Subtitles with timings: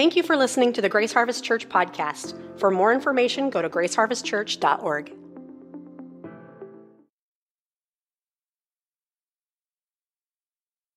[0.00, 2.32] Thank you for listening to the Grace Harvest Church podcast.
[2.58, 5.12] For more information, go to graceharvestchurch.org.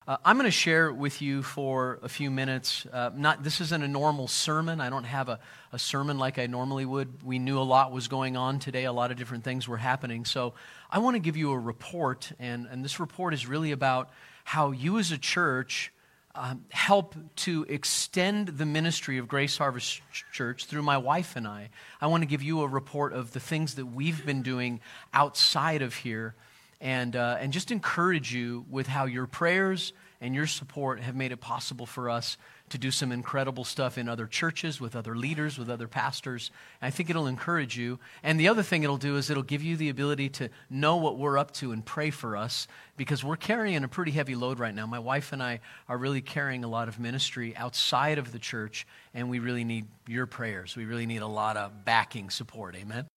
[0.07, 2.85] Uh, I'm going to share with you for a few minutes.
[2.85, 4.79] Uh, not this isn't a normal sermon.
[4.79, 5.37] I don't have a,
[5.73, 7.23] a sermon like I normally would.
[7.23, 8.85] We knew a lot was going on today.
[8.85, 10.23] A lot of different things were happening.
[10.23, 10.53] So
[10.89, 14.11] I want to give you a report, and, and this report is really about
[14.45, 15.91] how you as a church
[16.35, 21.69] um, help to extend the ministry of Grace Harvest Church through my wife and I.
[22.01, 24.79] I want to give you a report of the things that we've been doing
[25.13, 26.33] outside of here
[26.81, 29.93] and, uh, and just encourage you with how your prayers
[30.23, 32.37] and your support have made it possible for us
[32.69, 36.49] to do some incredible stuff in other churches, with other leaders, with other pastors.
[36.81, 37.99] And I think it'll encourage you.
[38.23, 41.17] And the other thing it'll do is it'll give you the ability to know what
[41.17, 44.73] we're up to and pray for us because we're carrying a pretty heavy load right
[44.73, 44.87] now.
[44.87, 48.87] My wife and I are really carrying a lot of ministry outside of the church,
[49.13, 50.77] and we really need your prayers.
[50.77, 52.77] We really need a lot of backing support.
[52.77, 53.07] Amen.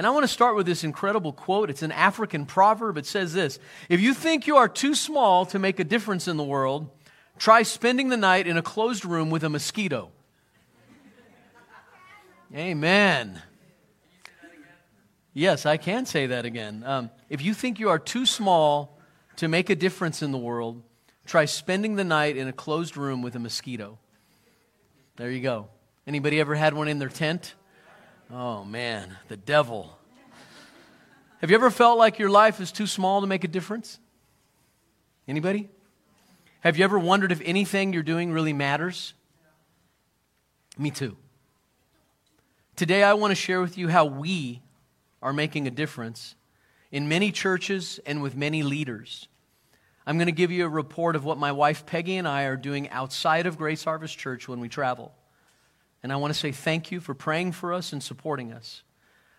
[0.00, 1.68] And I want to start with this incredible quote.
[1.68, 2.96] It's an African proverb.
[2.96, 3.58] It says this
[3.90, 6.88] If you think you are too small to make a difference in the world,
[7.38, 10.10] try spending the night in a closed room with a mosquito.
[12.56, 13.42] Amen.
[15.34, 16.82] Yes, I can say that again.
[16.86, 18.98] Um, if you think you are too small
[19.36, 20.82] to make a difference in the world,
[21.26, 23.98] try spending the night in a closed room with a mosquito.
[25.16, 25.68] There you go.
[26.06, 27.54] Anybody ever had one in their tent?
[28.32, 29.98] Oh man, the devil.
[31.40, 33.98] Have you ever felt like your life is too small to make a difference?
[35.26, 35.68] Anybody?
[36.60, 39.14] Have you ever wondered if anything you're doing really matters?
[40.78, 41.16] Me too.
[42.76, 44.62] Today, I want to share with you how we
[45.22, 46.34] are making a difference
[46.92, 49.28] in many churches and with many leaders.
[50.06, 52.56] I'm going to give you a report of what my wife Peggy and I are
[52.56, 55.14] doing outside of Grace Harvest Church when we travel.
[56.02, 58.82] And I want to say thank you for praying for us and supporting us.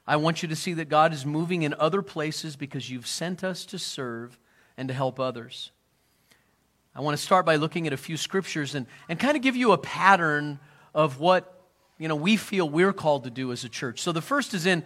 [0.06, 3.44] I want you to see that God is moving in other places because you've sent
[3.44, 4.38] us to serve
[4.78, 5.72] and to help others.
[6.94, 9.56] I want to start by looking at a few scriptures and, and kind of give
[9.56, 10.60] you a pattern
[10.94, 11.62] of what
[12.02, 14.02] you know, we feel we're called to do as a church.
[14.02, 14.84] So the first is in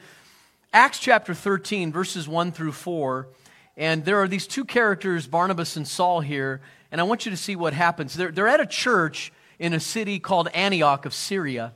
[0.73, 3.29] Acts chapter 13, verses 1 through 4.
[3.77, 6.59] And there are these two characters, Barnabas and Saul, here.
[6.91, 8.15] And I want you to see what happens.
[8.15, 11.73] They're, they're at a church in a city called Antioch of Syria.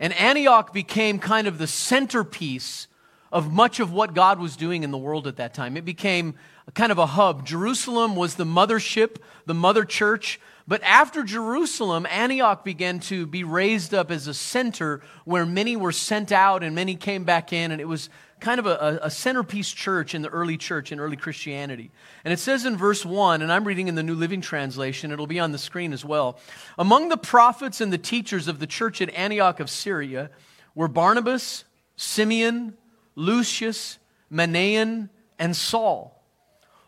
[0.00, 2.86] And Antioch became kind of the centerpiece
[3.30, 5.76] of much of what God was doing in the world at that time.
[5.76, 6.34] It became
[6.74, 7.44] kind of a hub.
[7.44, 10.40] Jerusalem was the mothership, the mother church.
[10.66, 15.92] But after Jerusalem, Antioch began to be raised up as a center where many were
[15.92, 17.70] sent out and many came back in.
[17.70, 21.16] And it was kind of a, a, centerpiece church in the early church, in early
[21.16, 21.90] Christianity.
[22.24, 25.26] And it says in verse 1, and I'm reading in the New Living Translation, it'll
[25.26, 26.38] be on the screen as well.
[26.78, 30.30] Among the prophets and the teachers of the church at Antioch of Syria
[30.74, 31.64] were Barnabas,
[31.96, 32.76] Simeon,
[33.14, 33.98] Lucius,
[34.32, 36.22] Manaen, and Saul.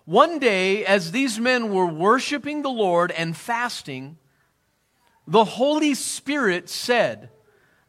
[0.05, 4.19] One day, as these men were worshiping the Lord and fasting,
[5.27, 7.31] the Holy Spirit said,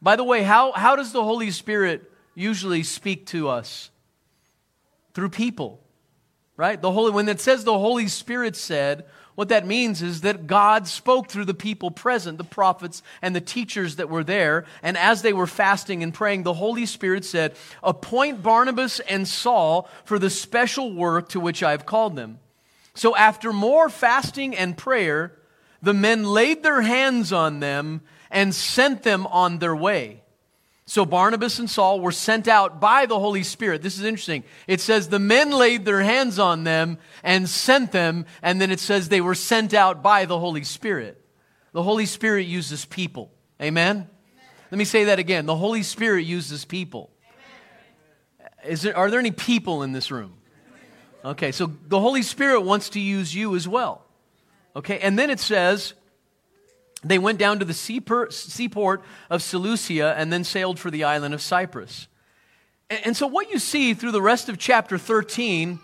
[0.00, 3.90] by the way, how, how does the Holy Spirit usually speak to us
[5.14, 5.80] through people,
[6.56, 6.80] right?
[6.80, 9.04] The Holy, when it says the Holy Spirit said,
[9.34, 13.40] what that means is that God spoke through the people present, the prophets and the
[13.40, 14.66] teachers that were there.
[14.82, 19.88] And as they were fasting and praying, the Holy Spirit said, Appoint Barnabas and Saul
[20.04, 22.40] for the special work to which I have called them.
[22.94, 25.38] So after more fasting and prayer,
[25.80, 30.22] the men laid their hands on them and sent them on their way.
[30.92, 33.80] So Barnabas and Saul were sent out by the Holy Spirit.
[33.80, 34.44] This is interesting.
[34.66, 38.78] It says the men laid their hands on them and sent them, and then it
[38.78, 41.18] says they were sent out by the Holy Spirit.
[41.72, 43.32] The Holy Spirit uses people.
[43.58, 43.96] Amen?
[43.96, 44.08] Amen.
[44.70, 45.46] Let me say that again.
[45.46, 47.08] The Holy Spirit uses people.
[48.62, 50.34] Is there, are there any people in this room?
[51.24, 54.04] Okay, so the Holy Spirit wants to use you as well.
[54.76, 55.94] Okay, and then it says,
[57.02, 61.42] they went down to the seaport of Seleucia and then sailed for the island of
[61.42, 62.06] Cyprus.
[62.88, 65.80] And so, what you see through the rest of chapter 13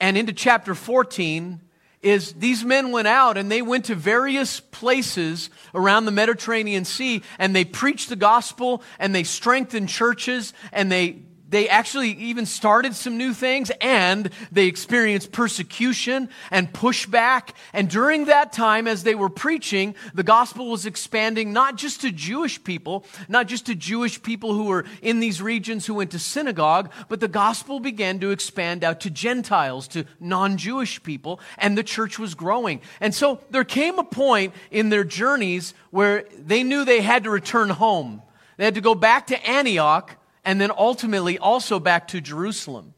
[0.00, 1.60] and into chapter 14
[2.02, 7.22] is these men went out and they went to various places around the Mediterranean Sea
[7.38, 12.94] and they preached the gospel and they strengthened churches and they they actually even started
[12.94, 17.50] some new things and they experienced persecution and pushback.
[17.72, 22.12] And during that time, as they were preaching, the gospel was expanding not just to
[22.12, 26.18] Jewish people, not just to Jewish people who were in these regions who went to
[26.18, 31.76] synagogue, but the gospel began to expand out to Gentiles, to non Jewish people, and
[31.76, 32.80] the church was growing.
[33.00, 37.30] And so there came a point in their journeys where they knew they had to
[37.30, 38.22] return home.
[38.56, 42.94] They had to go back to Antioch and then ultimately also back to Jerusalem.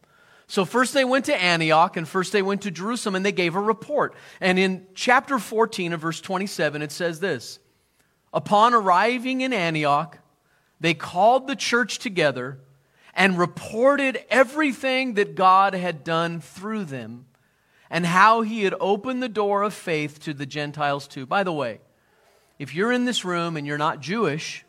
[0.46, 3.54] So first they went to Antioch and first they went to Jerusalem and they gave
[3.54, 4.14] a report.
[4.40, 7.58] And in chapter 14 of verse 27, it says this
[8.32, 10.18] Upon arriving in Antioch,
[10.80, 12.58] they called the church together
[13.14, 17.26] and reported everything that God had done through them
[17.90, 21.26] and how he had opened the door of faith to the Gentiles too.
[21.26, 21.80] By the way,
[22.58, 24.64] if you're in this room and you're not Jewish,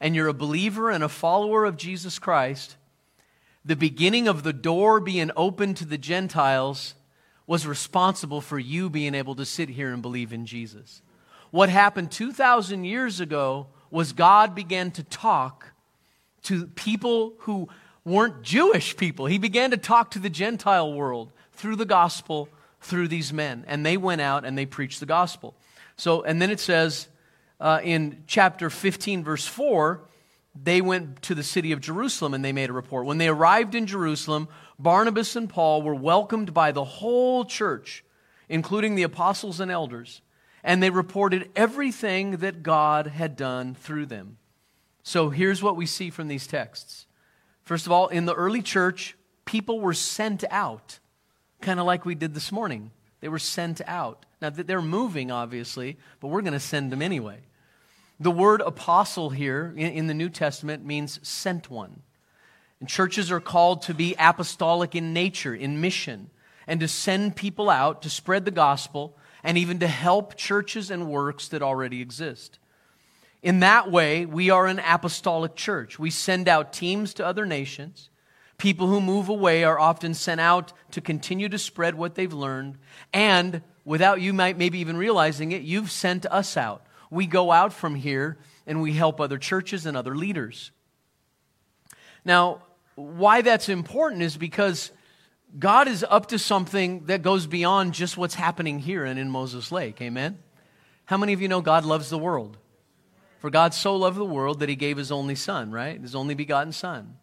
[0.00, 2.76] and you're a believer and a follower of Jesus Christ,
[3.64, 6.94] the beginning of the door being open to the Gentiles
[7.46, 11.02] was responsible for you being able to sit here and believe in Jesus.
[11.50, 15.72] What happened 2,000 years ago was God began to talk
[16.44, 17.68] to people who
[18.04, 19.26] weren't Jewish people.
[19.26, 22.48] He began to talk to the Gentile world through the gospel,
[22.80, 23.64] through these men.
[23.66, 25.54] And they went out and they preached the gospel.
[25.96, 27.08] So, and then it says,
[27.60, 30.00] uh, in chapter 15, verse 4,
[30.60, 33.06] they went to the city of Jerusalem and they made a report.
[33.06, 34.48] When they arrived in Jerusalem,
[34.78, 38.04] Barnabas and Paul were welcomed by the whole church,
[38.48, 40.22] including the apostles and elders,
[40.64, 44.38] and they reported everything that God had done through them.
[45.02, 47.06] So here's what we see from these texts.
[47.62, 50.98] First of all, in the early church, people were sent out,
[51.60, 52.90] kind of like we did this morning.
[53.20, 54.26] They were sent out.
[54.42, 57.40] Now, they're moving, obviously, but we're going to send them anyway.
[58.20, 62.02] The word apostle here in, the New Testament means sent one.
[62.78, 66.28] And churches are called to be apostolic in nature, in mission,
[66.66, 71.08] and to send people out to spread the gospel and even to help churches and
[71.08, 72.58] works that already exist.
[73.42, 75.98] In that way, we are an apostolic church.
[75.98, 78.10] We send out teams to other nations.
[78.58, 82.76] People who move away are often sent out to continue to spread what they've learned.
[83.14, 87.72] And without you might maybe even realizing it, you've sent us out we go out
[87.72, 90.70] from here and we help other churches and other leaders.
[92.24, 92.62] Now,
[92.94, 94.90] why that's important is because
[95.58, 99.72] God is up to something that goes beyond just what's happening here and in Moses
[99.72, 100.00] Lake.
[100.00, 100.38] Amen?
[101.06, 102.56] How many of you know God loves the world?
[103.40, 106.00] For God so loved the world that he gave his only son, right?
[106.00, 107.16] His only begotten son.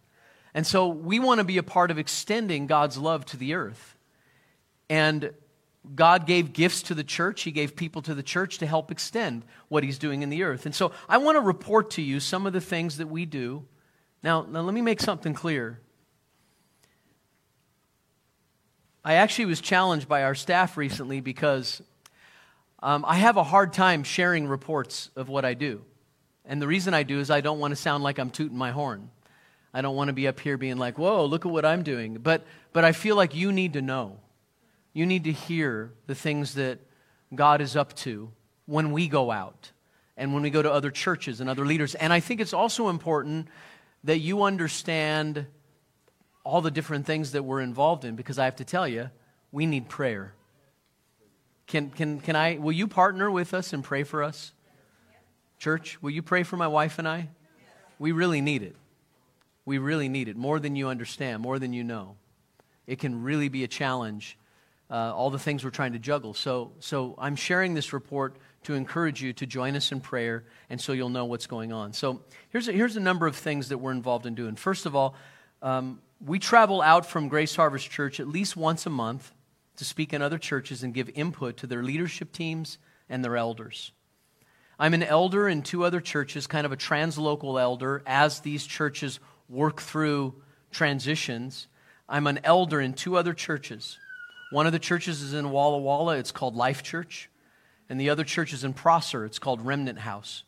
[0.54, 3.96] And so we want to be a part of extending God's love to the earth.
[4.90, 5.32] And
[5.96, 7.44] God gave gifts to the church.
[7.44, 10.66] He gave people to the church to help extend what He's doing in the earth.
[10.66, 13.66] And so I want to report to you some of the things that we do.
[14.24, 15.80] Now, now let me make something clear.
[19.04, 21.82] I actually was challenged by our staff recently because
[22.84, 25.82] um, I have a hard time sharing reports of what I do.
[26.46, 28.72] And the reason I do is I don't want to sound like I'm tooting my
[28.72, 29.10] horn.
[29.74, 32.16] I don't want to be up here being like, whoa, look at what I'm doing.
[32.16, 34.20] But, but I feel like you need to know
[34.94, 36.80] you need to hear the things that
[37.34, 38.32] God is up to
[38.66, 39.72] when we go out
[40.16, 41.96] and when we go to other churches and other leaders.
[41.96, 43.48] And I think it's also important
[44.04, 45.46] that you understand
[46.44, 49.10] all the different things that we're involved in because I have to tell you,
[49.52, 50.34] we need prayer.
[51.68, 54.54] Can, can, can I, will you partner with us and pray for us?
[55.60, 57.30] Church, will you pray for my wife and I?
[58.00, 58.76] We really need it.
[59.66, 62.16] We really need it more than you understand, more than you know.
[62.86, 64.38] It can really be a challenge
[64.90, 66.34] uh, all the things we're trying to juggle.
[66.34, 70.80] So, so I'm sharing this report to encourage you to join us in prayer, and
[70.80, 71.94] so you'll know what's going on.
[71.94, 74.56] So here's a, here's a number of things that we're involved in doing.
[74.56, 75.16] First of all,
[75.62, 79.32] um, we travel out from Grace Harvest Church at least once a month
[79.78, 82.78] to speak in other churches and give input to their leadership teams
[83.10, 83.92] and their elders.
[84.80, 89.20] I'm an elder in two other churches, kind of a translocal elder, as these churches
[89.50, 90.36] work through
[90.72, 91.68] transitions.
[92.08, 93.98] I'm an elder in two other churches.
[94.52, 97.30] One of the churches is in Walla Walla, it's called Life Church.
[97.90, 100.44] And the other church is in Prosser, it's called Remnant House.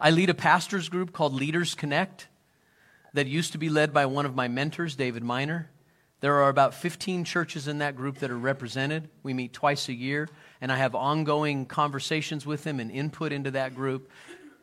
[0.00, 2.28] I lead a pastor's group called Leaders Connect
[3.14, 5.70] that used to be led by one of my mentors, David Miner.
[6.20, 9.08] There are about 15 churches in that group that are represented.
[9.22, 10.28] We meet twice a year,
[10.60, 14.10] and I have ongoing conversations with them and input into that group.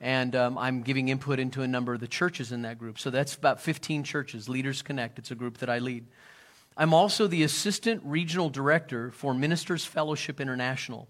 [0.02, 3.00] And um, I'm giving input into a number of the churches in that group.
[3.00, 4.50] So that's about 15 churches.
[4.50, 6.06] Leaders Connect, it's a group that I lead.
[6.78, 11.08] I'm also the Assistant Regional Director for Ministers Fellowship International.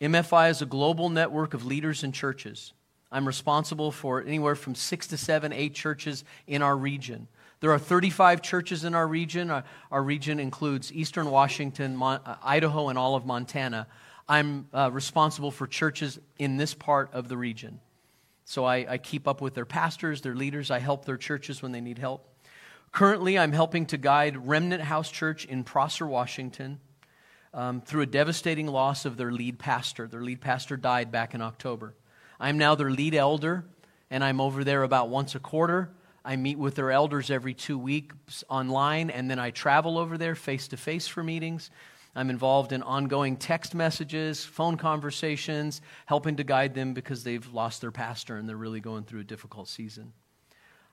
[0.00, 2.74] MFI is a global network of leaders and churches.
[3.10, 7.28] I'm responsible for anywhere from six to seven, eight churches in our region.
[7.60, 9.50] There are 35 churches in our region.
[9.50, 13.86] Our, our region includes eastern Washington, Mon- uh, Idaho, and all of Montana.
[14.28, 17.80] I'm uh, responsible for churches in this part of the region.
[18.44, 20.70] So I, I keep up with their pastors, their leaders.
[20.70, 22.28] I help their churches when they need help.
[22.94, 26.78] Currently, I'm helping to guide Remnant House Church in Prosser, Washington,
[27.52, 30.06] um, through a devastating loss of their lead pastor.
[30.06, 31.96] Their lead pastor died back in October.
[32.38, 33.64] I'm now their lead elder,
[34.12, 35.90] and I'm over there about once a quarter.
[36.24, 40.36] I meet with their elders every two weeks online, and then I travel over there
[40.36, 41.72] face to face for meetings.
[42.14, 47.80] I'm involved in ongoing text messages, phone conversations, helping to guide them because they've lost
[47.80, 50.12] their pastor and they're really going through a difficult season.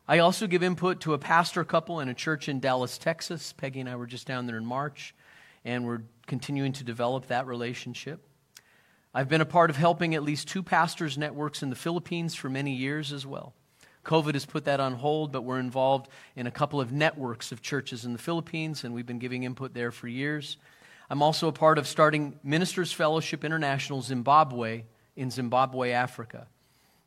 [0.08, 3.54] I also give input to a pastor couple in a church in Dallas, Texas.
[3.54, 5.14] Peggy and I were just down there in March,
[5.64, 8.28] and we're continuing to develop that relationship.
[9.14, 12.50] I've been a part of helping at least two pastors' networks in the Philippines for
[12.50, 13.54] many years as well.
[14.04, 17.62] COVID has put that on hold, but we're involved in a couple of networks of
[17.62, 20.58] churches in the Philippines, and we've been giving input there for years.
[21.10, 26.48] I'm also a part of starting Ministers Fellowship International Zimbabwe in Zimbabwe, Africa.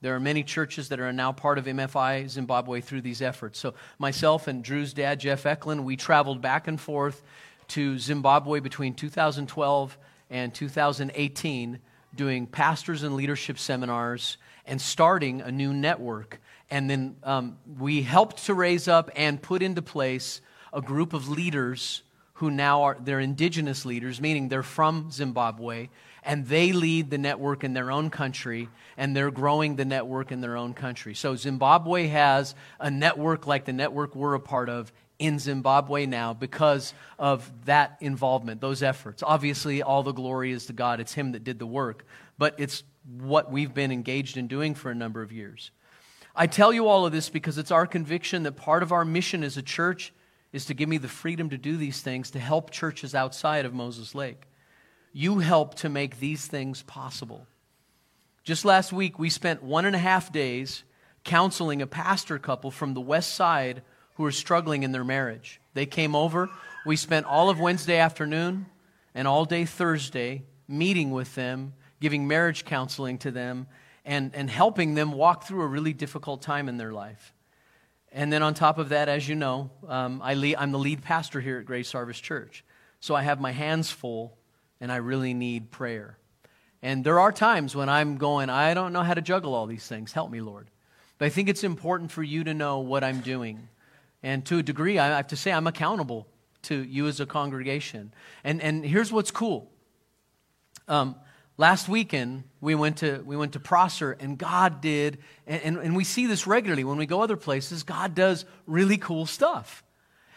[0.05, 3.59] There are many churches that are now part of MFI Zimbabwe through these efforts.
[3.59, 7.23] So, myself and Drew's dad, Jeff Eklund, we traveled back and forth
[7.69, 9.97] to Zimbabwe between 2012
[10.29, 11.79] and 2018
[12.15, 16.39] doing pastors and leadership seminars and starting a new network.
[16.69, 20.43] And then um, we helped to raise up and put into place
[20.75, 22.03] a group of leaders
[22.35, 25.89] who now are they're indigenous leaders, meaning they're from Zimbabwe,
[26.25, 30.41] and they lead the network in their own country, and they're growing the network in
[30.41, 31.15] their own country.
[31.15, 36.35] So Zimbabwe has a network like the network we're a part of in Zimbabwe now
[36.35, 39.23] because of that involvement, those efforts.
[39.23, 41.01] Obviously, all the glory is to God.
[41.01, 42.05] It's Him that did the work,
[42.37, 42.83] but it's
[43.21, 45.71] what we've been engaged in doing for a number of years.
[46.35, 49.45] I tell you all of this because it's our conviction that part of our mission
[49.45, 50.13] as a church
[50.53, 53.75] is to give me the freedom to do these things to help churches outside of
[53.75, 54.43] Moses Lake.
[55.17, 57.47] You help to make these things possible.
[58.43, 60.83] Just last week, we spent one and a half days
[61.23, 63.83] counseling a pastor couple from the west side
[64.17, 65.61] who are struggling in their marriage.
[65.73, 66.51] They came over.
[66.85, 68.67] We spent all of Wednesday afternoon
[69.15, 73.69] and all day Thursday meeting with them, giving marriage counseling to them,
[74.05, 77.33] and, and helping them walk through a really difficult time in their life.
[78.11, 81.41] And then on top of that, as you know, um, I I'm the lead pastor
[81.41, 82.65] here at Grace Harvest Church.
[82.99, 84.37] So I have my hands full
[84.81, 86.19] and I really need prayer.
[86.83, 89.87] And there are times when I'm going, I don't know how to juggle all these
[89.87, 90.13] things.
[90.13, 90.69] Help me, Lord.
[91.19, 93.69] But I think it's important for you to know what I'm doing.
[94.23, 96.27] And to a degree, I have to say I'm accountable
[96.63, 98.13] to you as a congregation.
[98.43, 99.71] And, and here's what's cool.
[100.89, 101.17] Um,
[101.57, 105.97] Last weekend, we went to, we went to Prosser, and God did, and, and, and,
[105.97, 109.85] we see this regularly when we go other places, God does really cool stuff.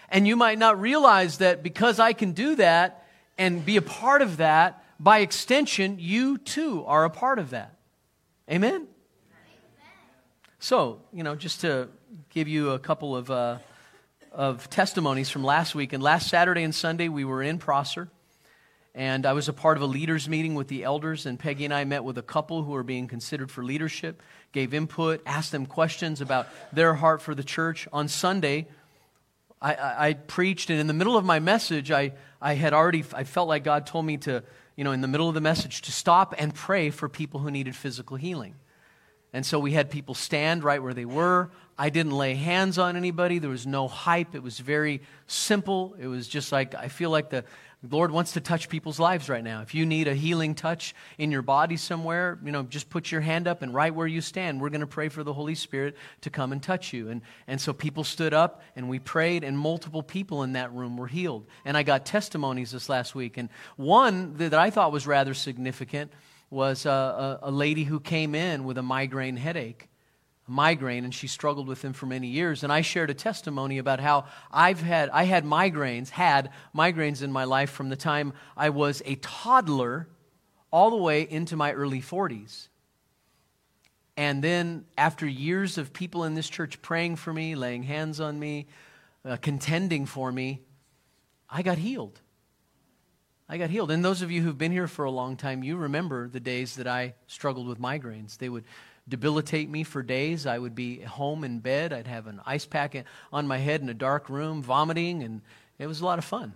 [0.10, 3.07] And you might not realize that because I can do that
[3.38, 7.76] and be a part of that, by extension, you too are a part of that.
[8.50, 8.74] Amen?
[8.74, 8.88] Amen.
[10.60, 11.90] So, you know, just to
[12.30, 13.60] give you a couple of, uh,
[14.32, 18.10] of testimonies from last week, and last Saturday and Sunday, we were in Prosser.
[18.96, 21.74] And I was a part of a leaders meeting with the elders, and Peggy and
[21.74, 25.68] I met with a couple who are being considered for leadership, gave input, asked them
[25.68, 27.88] questions about their heart for the church.
[27.94, 28.68] On Sunday,
[29.62, 33.04] I, I, I preached, and in the middle of my message, I, I had already,
[33.14, 34.44] I felt like God told me to,
[34.76, 37.50] you know, in the middle of the message, to stop and pray for people who
[37.50, 38.56] needed physical healing.
[39.34, 41.52] And so we had people stand right where they were.
[41.78, 43.40] I didn't lay hands on anybody.
[43.40, 44.34] There was no hype.
[44.34, 45.96] It was very simple.
[46.00, 47.44] It was just like, I feel like the,
[47.88, 49.62] Lord wants to touch people's lives right now.
[49.62, 53.22] If you need a healing touch in your body somewhere, you know, just put your
[53.22, 55.96] hand up and right where you stand, we're going to pray for the Holy Spirit
[56.22, 57.10] to come and touch you.
[57.10, 60.98] And, and so people stood up and we prayed, and multiple people in that room
[60.98, 61.46] were healed.
[61.66, 63.38] And I got testimonies this last week.
[63.38, 66.12] And one that I thought was rather significant
[66.50, 69.88] was a, a, a lady who came in with a migraine headache
[70.48, 74.00] migraine and she struggled with them for many years and i shared a testimony about
[74.00, 78.70] how i've had i had migraines had migraines in my life from the time i
[78.70, 80.08] was a toddler
[80.72, 82.70] all the way into my early 40s
[84.16, 88.40] and then after years of people in this church praying for me laying hands on
[88.40, 88.68] me
[89.26, 90.62] uh, contending for me
[91.50, 92.22] i got healed
[93.50, 93.92] I got healed.
[93.92, 96.76] And those of you who've been here for a long time, you remember the days
[96.76, 98.38] that I struggled with migraines.
[98.38, 98.66] They would
[99.08, 100.46] debilitate me for days.
[100.46, 101.94] I would be home in bed.
[101.94, 102.96] I'd have an ice pack
[103.32, 105.42] on my head in a dark room, vomiting, and
[105.80, 106.54] it was a lot of fun.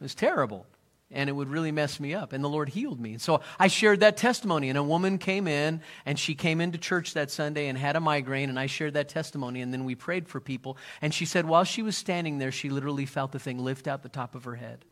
[0.00, 0.66] It was terrible.
[1.12, 2.32] and it would really mess me up.
[2.32, 3.18] And the Lord healed me.
[3.18, 7.14] So I shared that testimony, and a woman came in, and she came into church
[7.14, 10.26] that Sunday and had a migraine, and I shared that testimony, and then we prayed
[10.28, 10.76] for people.
[11.00, 14.02] And she said while she was standing there, she literally felt the thing lift out
[14.02, 14.84] the top of her head,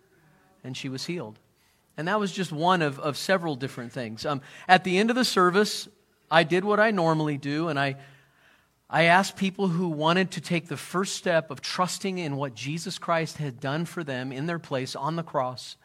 [0.63, 1.39] and she was healed.
[1.97, 4.25] And that was just one of, of several different things.
[4.25, 5.89] Um, at the end of the service,
[6.31, 7.97] I did what I normally do, and I,
[8.89, 12.99] I asked people who wanted to take the first step of trusting in what Jesus
[12.99, 15.77] Christ had done for them in their place on the cross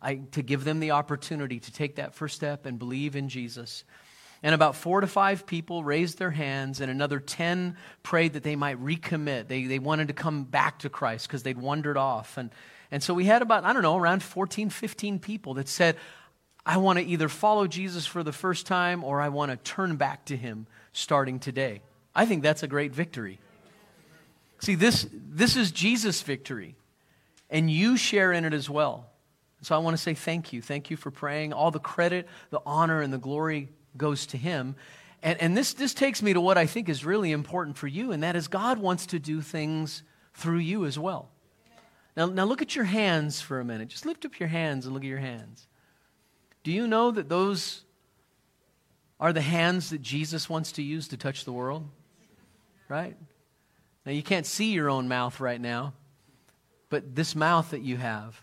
[0.00, 3.84] I, to give them the opportunity to take that first step and believe in Jesus.
[4.42, 8.54] And about four to five people raised their hands, and another 10 prayed that they
[8.54, 9.48] might recommit.
[9.48, 12.38] They, they wanted to come back to Christ because they'd wandered off.
[12.38, 12.50] And,
[12.92, 15.96] and so we had about, I don't know, around 14, 15 people that said,
[16.68, 19.96] I want to either follow Jesus for the first time or I want to turn
[19.96, 21.80] back to him starting today.
[22.14, 23.38] I think that's a great victory.
[24.58, 26.74] See, this, this is Jesus' victory,
[27.48, 29.08] and you share in it as well.
[29.62, 30.60] So I want to say thank you.
[30.60, 31.54] Thank you for praying.
[31.54, 34.76] All the credit, the honor, and the glory goes to Him.
[35.22, 38.12] And, and this, this takes me to what I think is really important for you,
[38.12, 40.02] and that is God wants to do things
[40.34, 41.30] through you as well.
[42.14, 43.88] Now, now look at your hands for a minute.
[43.88, 45.67] Just lift up your hands and look at your hands.
[46.62, 47.82] Do you know that those
[49.20, 51.88] are the hands that Jesus wants to use to touch the world?
[52.88, 53.16] Right?
[54.06, 55.92] Now, you can't see your own mouth right now,
[56.88, 58.40] but this mouth that you have,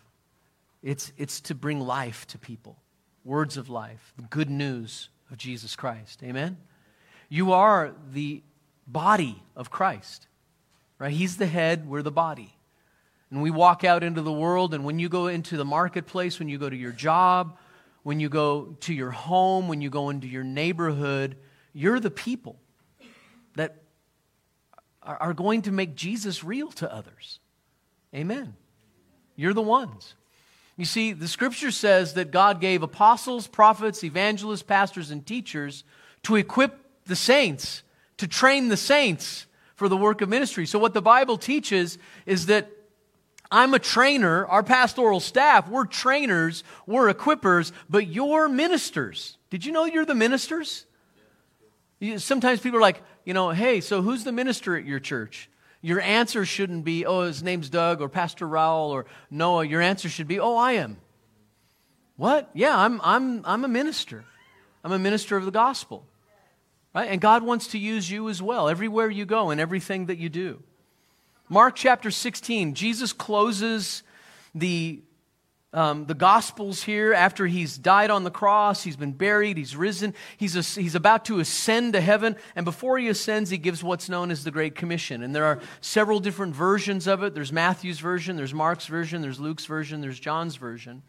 [0.84, 2.78] it's, it's to bring life to people,
[3.24, 6.22] words of life, the good news of Jesus Christ.
[6.24, 6.58] Amen?
[7.30, 8.44] You are the
[8.86, 10.28] body of Christ,
[11.00, 11.12] right?
[11.12, 12.56] He's the head, we're the body.
[13.32, 16.48] And we walk out into the world, and when you go into the marketplace, when
[16.48, 17.58] you go to your job,
[18.06, 21.36] when you go to your home, when you go into your neighborhood,
[21.74, 22.56] you're the people
[23.56, 23.82] that
[25.02, 27.40] are going to make Jesus real to others.
[28.14, 28.56] Amen.
[29.36, 30.14] You're the ones.
[30.78, 35.84] You see, the scripture says that God gave apostles, prophets, evangelists, pastors, and teachers
[36.24, 37.82] to equip the saints,
[38.18, 40.68] to train the saints for the work of ministry.
[40.68, 41.98] So, what the Bible teaches
[42.28, 42.70] is that
[43.52, 49.38] I'm a trainer, our pastoral staff, we're trainers, we're equippers, but you're ministers.
[49.50, 50.86] Did you know you're the ministers?
[52.18, 55.50] Sometimes people are like, you know, hey, so who's the minister at your church?
[55.82, 59.66] Your answer shouldn't be, oh, his name's Doug or Pastor Raul or Noah.
[59.66, 60.98] Your answer should be, oh, I am.
[62.18, 62.50] What?
[62.54, 64.26] Yeah, I'm, I'm, I'm a minister.
[64.84, 66.06] I'm a minister of the gospel.
[66.94, 67.10] Right?
[67.10, 70.30] And God wants to use you as well, everywhere you go and everything that you
[70.30, 70.64] do.
[71.48, 74.04] Mark chapter 16, Jesus closes
[74.54, 75.02] the
[75.76, 80.14] um, the Gospels here after he's died on the cross, he's been buried, he's risen,
[80.38, 84.08] he's, a, he's about to ascend to heaven, and before he ascends, he gives what's
[84.08, 85.22] known as the Great Commission.
[85.22, 87.36] And there are several different versions of it.
[87.36, 91.04] There's Matthew's version, there's Mark's version, there's Luke's version, there's John's version.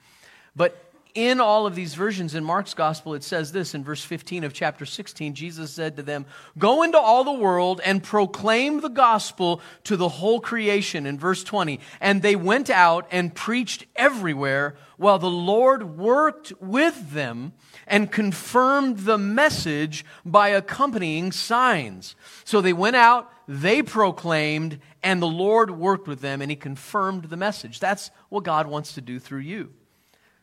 [0.57, 0.86] But
[1.17, 4.53] in all of these versions in Mark's gospel, it says this in verse 15 of
[4.53, 6.27] chapter 16 Jesus said to them,
[6.59, 11.07] Go into all the world and proclaim the gospel to the whole creation.
[11.07, 17.13] In verse 20, and they went out and preached everywhere while the Lord worked with
[17.13, 17.55] them
[17.87, 22.15] and confirmed the message by accompanying signs.
[22.45, 27.25] So they went out, they proclaimed, and the Lord worked with them and he confirmed
[27.25, 27.81] the message.
[27.81, 29.73] That's what God wants to do through you.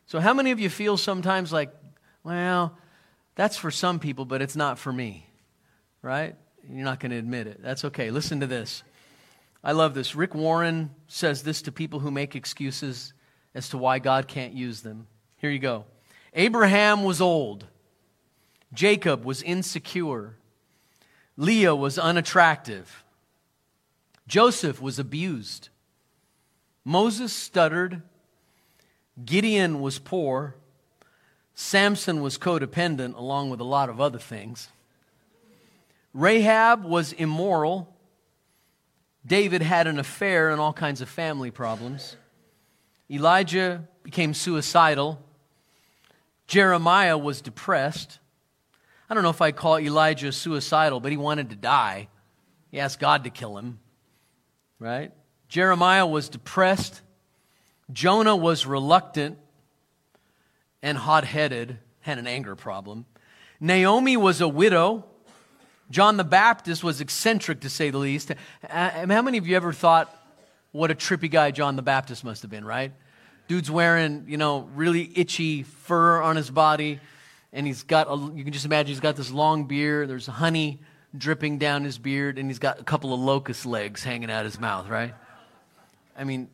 [0.06, 1.70] So, how many of you feel sometimes like,
[2.22, 2.76] well,
[3.34, 5.26] that's for some people, but it's not for me?
[6.02, 6.36] Right?
[6.70, 7.62] You're not going to admit it.
[7.62, 8.10] That's okay.
[8.10, 8.82] Listen to this.
[9.62, 10.14] I love this.
[10.14, 13.14] Rick Warren says this to people who make excuses
[13.54, 15.06] as to why God can't use them.
[15.38, 15.84] Here you go.
[16.34, 17.66] Abraham was old.
[18.72, 20.36] Jacob was insecure.
[21.36, 23.04] Leah was unattractive.
[24.26, 25.68] Joseph was abused.
[26.84, 28.02] Moses stuttered.
[29.22, 30.54] Gideon was poor.
[31.54, 34.68] Samson was codependent, along with a lot of other things.
[36.12, 37.94] Rahab was immoral.
[39.26, 42.16] David had an affair and all kinds of family problems.
[43.10, 45.20] Elijah became suicidal.
[46.46, 48.18] Jeremiah was depressed.
[49.08, 52.08] I don't know if I call Elijah suicidal, but he wanted to die.
[52.70, 53.78] He asked God to kill him,
[54.78, 55.12] right?
[55.48, 57.02] Jeremiah was depressed.
[57.92, 59.38] Jonah was reluctant
[60.82, 63.06] and hot headed, had an anger problem.
[63.60, 65.04] Naomi was a widow.
[65.90, 68.30] John the Baptist was eccentric, to say the least.
[68.68, 70.14] Uh, how many of you ever thought
[70.72, 72.92] what a trippy guy John the Baptist must have been, right?
[73.46, 76.98] Dude's wearing, you know, really itchy fur on his body,
[77.52, 80.08] and he's got, a, you can just imagine he's got this long beard.
[80.08, 80.80] There's honey
[81.16, 84.58] dripping down his beard, and he's got a couple of locust legs hanging out his
[84.58, 85.14] mouth, right?
[86.16, 86.48] I mean,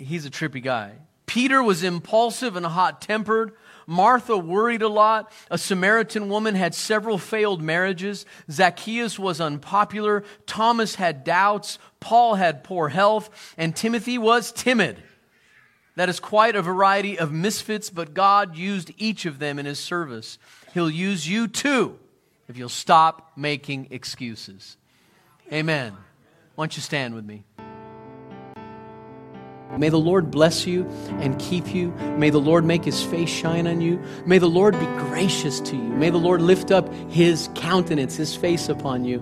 [0.00, 0.92] he's a trippy guy.
[1.26, 3.52] Peter was impulsive and hot tempered.
[3.86, 5.32] Martha worried a lot.
[5.50, 8.26] A Samaritan woman had several failed marriages.
[8.50, 10.24] Zacchaeus was unpopular.
[10.46, 11.78] Thomas had doubts.
[12.00, 13.54] Paul had poor health.
[13.56, 15.02] And Timothy was timid.
[15.96, 19.78] That is quite a variety of misfits, but God used each of them in his
[19.78, 20.38] service.
[20.72, 21.98] He'll use you too
[22.48, 24.76] if you'll stop making excuses.
[25.52, 25.96] Amen.
[26.54, 27.44] Why don't you stand with me?
[29.78, 30.86] May the Lord bless you
[31.20, 31.90] and keep you.
[32.18, 34.02] May the Lord make his face shine on you.
[34.26, 35.82] May the Lord be gracious to you.
[35.82, 39.20] May the Lord lift up his countenance, his face upon you,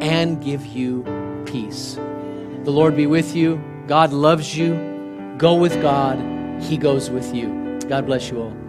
[0.00, 1.02] and give you
[1.46, 1.94] peace.
[1.94, 3.62] The Lord be with you.
[3.86, 4.94] God loves you.
[5.38, 6.18] Go with God,
[6.62, 7.78] he goes with you.
[7.88, 8.65] God bless you all.